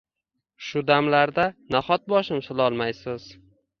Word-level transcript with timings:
Shu 0.67 0.81
damlarda 0.91 1.45
naxot 1.75 2.07
boshim 2.15 2.43
silolmaysiz 2.47 3.29